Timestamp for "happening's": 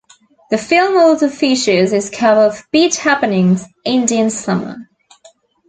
2.95-3.65